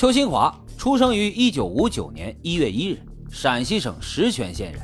[0.00, 4.80] 邱新华出生于一九五九年一月一日，陕西省石泉县人。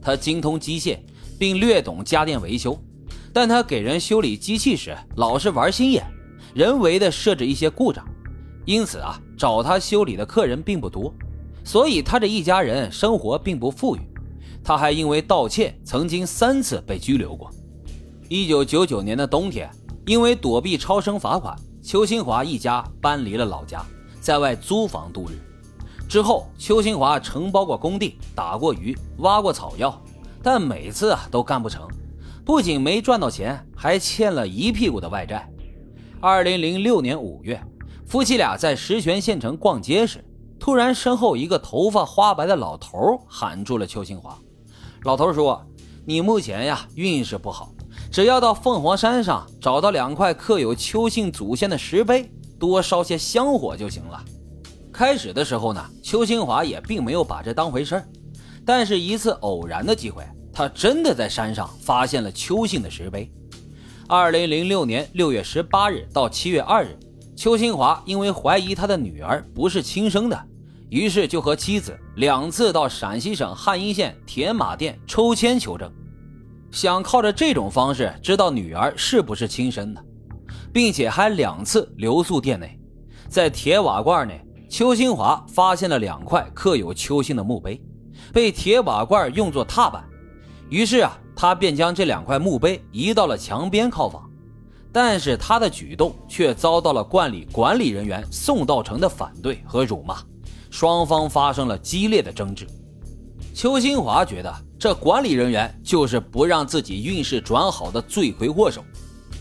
[0.00, 0.98] 他精通机械，
[1.38, 2.82] 并略懂家电维修，
[3.30, 6.02] 但他给人修理机器时老是玩心眼，
[6.54, 8.02] 人为的设置一些故障，
[8.64, 11.12] 因此啊，找他修理的客人并不多。
[11.62, 14.00] 所以他这一家人生活并不富裕。
[14.64, 17.50] 他还因为盗窃曾经三次被拘留过。
[18.30, 19.70] 一九九九年的冬天，
[20.06, 23.84] 因为躲避超生罚款，邱新华一家搬离了老家，
[24.24, 25.38] 在外租房度日。
[26.08, 30.00] 之后，邱新华承包过工地，打过鱼，挖过草药，
[30.42, 31.86] 但每次啊都干不成，
[32.42, 35.46] 不仅没赚到钱，还欠了一屁股的外债。
[36.22, 37.62] 二零零六年五月，
[38.06, 40.24] 夫妻俩在石泉县城逛街时，
[40.58, 44.38] 突然身后一个头发花白的老头喊住了邱新华。
[45.02, 45.62] 老头说
[46.06, 47.74] ：“你目前呀运势不好，
[48.10, 52.30] 只要到凤凰山上找到两块刻有邱姓祖先的石碑，
[52.66, 54.24] 多烧些香火就行了。”
[54.92, 58.08] 开始的时候呢，邱新华也并没有把这当回事儿，
[58.64, 63.30] 但是一次偶然的机会，他真的在山上发现了邱姓的石碑。
[64.06, 66.96] 二零零六年六月十八日到七月二日，
[67.34, 70.48] 邱新华因为怀疑他的女儿不是亲生的。
[70.90, 75.90] 于是就和妻子两次到陕西省汉阴县铁马店抽签求证，
[76.70, 80.04] 想靠着这种方式知道女儿是不是亲生的，
[80.74, 82.76] 并且还两次留宿店内，
[83.28, 87.80] 在铁瓦罐内，邱新华发现了两块刻有邱姓的墓碑，
[88.32, 90.04] 被铁瓦罐用作踏板。
[90.68, 94.28] 于是啊，他便将这两块墓碑移到了墙边靠房，
[94.92, 100.16] 但是他的举动却遭到了观里管理人员宋道成的反对和辱骂。
[100.70, 102.66] 双方发生了激烈的争执，
[103.54, 108.82] 邱新华觉得这管理人员就是不让自己运势转好的罪魁祸首。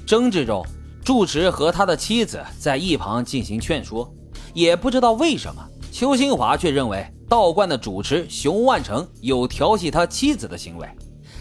[0.06, 0.64] 争执中，
[1.04, 4.10] 住持和他的妻子在一旁进行劝说，
[4.54, 10.88] 也不知道为什么，邱新华却认为道观的主持熊万成有调戏他妻子的行为。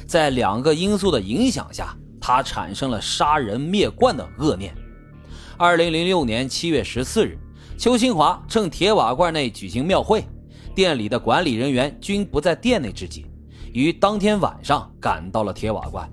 [0.06, 4.74] 在两个因素的影响下，他产生了杀人灭冠的恶念。
[5.56, 7.39] 二零零六年七月十四日。
[7.79, 10.24] 邱新华趁铁瓦罐内举行庙会，
[10.73, 13.27] 店里的管理人员均不在店内之际，
[13.73, 16.08] 于当天晚上赶到了铁瓦罐。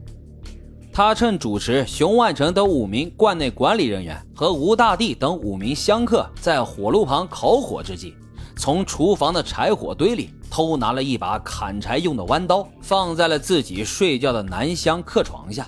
[1.00, 8.14] 他趁主持熊万成等五名罐内管理人员和吴大帝等五名香客在火炉旁烤火之际，
[8.58, 15.66] 从厨房的柴火堆里偷拿了一把砍柴用的弯刀，放在了自己睡觉的南厢客床下。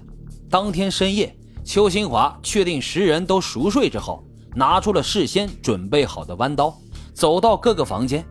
[0.49, 4.21] 当天深夜，邱新华确定十人都熟睡之后。
[4.53, 6.77] 拿出了事先准备好的弯刀，
[7.13, 8.21] 走到各个房间，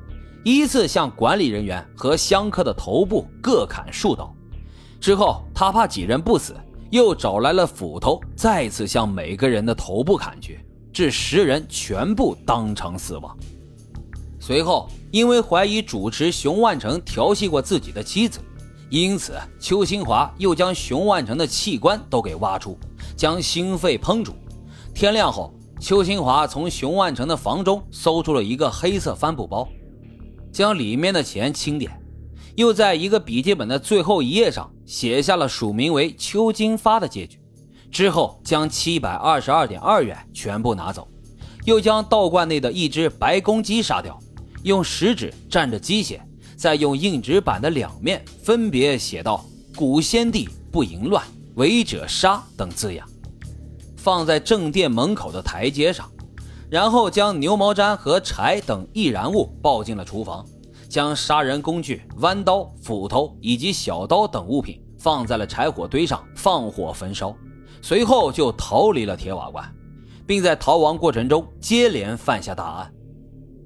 [0.44, 4.30] 依次向管理人员和香客的头部各砍数刀。
[5.00, 6.54] 之后，他怕几人不死，
[6.90, 10.60] 又找来了斧头，再次向每个人的头部砍去，
[10.92, 13.36] 致十人全部当场死亡。
[14.38, 18.40] 随后，因为怀疑主持熊万成调戏过自己的妻子，
[18.88, 22.76] 因此邱新华又将熊万成的器官都给挖出，
[23.16, 24.34] 将心肺烹煮。
[24.94, 25.52] 天亮后。
[25.82, 29.66] 邱新华从熊万成的房中搜出了一个黑色帆布包，
[30.52, 31.90] 将里面的钱清点，
[32.60, 37.40] 又在一个笔记本的最后一页上写下了署名为邱金发的借据，
[37.90, 41.08] 之后将七百二十二点二元全部拿走，
[41.64, 44.18] 又将道观内的一只白公鸡杀掉，
[44.62, 46.22] 用食指蘸着鸡血，
[46.54, 49.42] 再用硬纸板的两面分别写到
[49.74, 53.08] “古先帝不淫乱，违者杀”等字样。
[53.96, 56.06] 放在正殿门口的台阶上，
[56.68, 60.44] 然后将牛毛毡和柴等易燃物抱进了厨房，
[60.90, 67.32] 将杀人工具弯刀、斧头以及小刀等物品放在了柴火堆上，放火焚烧，
[67.80, 69.72] 随后就逃离了铁瓦罐，
[70.26, 72.92] 并在逃亡过程中接连犯下大案。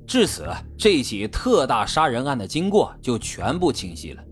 [0.06, 0.46] 至此，
[0.76, 4.22] 这起特大杀人案的经过就全部清晰了。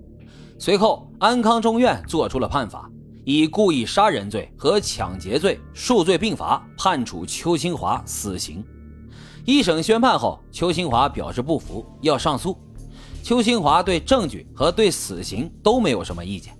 [0.59, 2.89] 随后，安康中院作出了判罚。
[3.25, 8.63] 以故意杀人罪和抢劫罪数罪并罚，判处邱新华死刑。
[9.45, 12.59] 一审宣判后，邱新华表示不服，要上诉。
[13.23, 16.53] 邱新华对证据和对死刑都没有什么意见，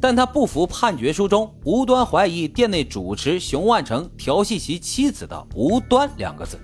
[0.00, 6.58] 但他不服判决书中无端怀疑店内主持熊万成调戏其妻子的“无端”两个字。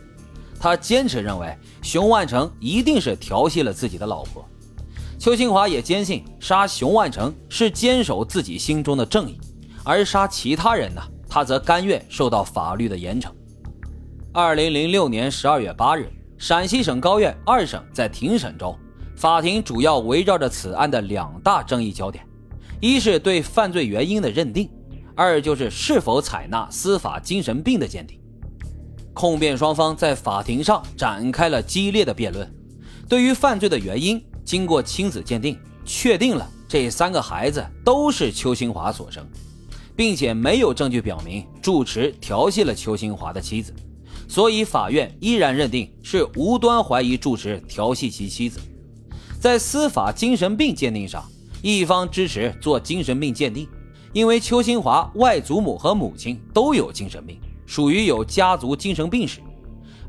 [0.59, 4.45] 他坚持认为熊万成一定是调戏了自己的老婆。
[5.19, 9.39] 邱新华也坚信杀熊万成是坚守自己心中的正义，
[9.85, 13.31] 而杀其他人呢，他则甘愿受到法律的严惩。
[14.33, 18.77] 二零零六年十二月八日，陕西省高院二审在庭审中，
[19.17, 22.27] 法庭主要围绕着此案的两大争议焦点：
[22.81, 24.69] 一是对犯罪原因的认定，
[25.15, 28.21] 二就是是否采纳司法精神病的鉴定。
[29.13, 32.53] 控辩双方在法庭上展开了激烈的辩论。
[33.09, 39.25] 对于犯罪的原因，经过亲子鉴定，确定了这三个孩子都是邱新华所生，
[39.95, 43.73] 并且没有证据表明住持调戏了邱新华的妻子，
[44.27, 48.59] 所以法院依然认定是无端怀疑住持调戏其妻子。
[49.45, 51.23] 在司法精神病鉴定上，
[51.61, 53.69] 一方支持做精神病鉴定，
[54.15, 57.39] 因为邱新华外祖母和母亲都有精神病。
[57.67, 59.41] 属于有家族精神病史，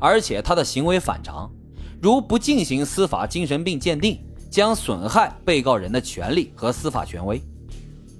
[0.00, 1.52] 而且他的行为反常，
[2.00, 4.18] 如不进行司法精神病鉴定，
[4.50, 7.38] 将损害被告人的权利和司法权威。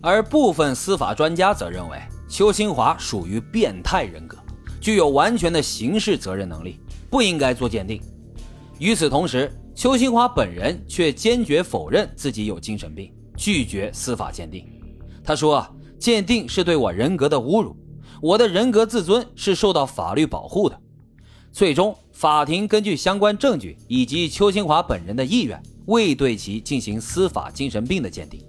[0.02, 1.98] 而部分司法专家则认为，
[2.28, 4.36] 邱新华属于变态人格，
[4.82, 6.78] 具有完全的刑事责任能力，
[7.08, 8.02] 不应该做鉴定。
[8.78, 14.66] 与此同时，邱新华本人却坚决否认自己有精神病，拒绝司法鉴定。
[15.22, 15.64] 他说
[16.00, 17.76] ：“鉴定是对我人格的侮辱。”
[18.22, 20.80] 我的人格自尊是受到法律保护的。
[21.52, 28.42] 最终，法庭根据相关证据以及邱新华本人的意愿，未对其进行司法精神病的鉴定。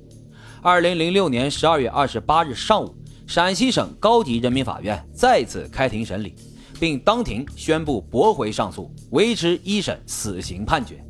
[0.62, 2.96] 二零零六年十二月二十八日上午，
[3.28, 6.34] 陕西省高级人民法院再次开庭审理，
[6.80, 11.04] 并当庭宣布驳回上诉，维持一审死刑判决。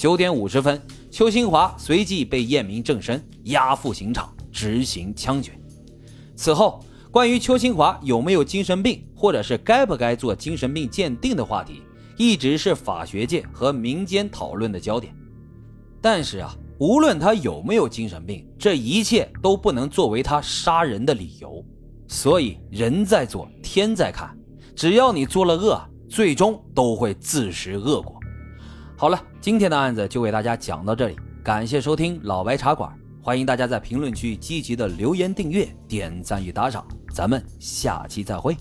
[0.00, 0.80] 九点五十分，
[1.10, 5.52] 邱新华随即被验明正身，押赴刑场执行枪决。
[6.34, 6.82] 此后。
[7.10, 11.82] 关于邱新华有没有精神病，或者是该不该做精神病鉴定的话题，
[12.16, 15.12] 一直是法学界和民间讨论的焦点。
[16.00, 21.62] 但是啊，无论他有没有精神病，这一切都不能作为他杀人的理由。
[22.06, 24.32] 所以人在做，天在看，
[24.76, 28.20] 只要你做了恶，最终都会自食恶果。
[28.96, 36.86] 好了，今天的案子就为大家讲到这里，感谢收听老白茶馆，欢迎大家在评论区积极的留言、订阅、点赞与打赏。
[37.14, 38.54] 咱们下期再会。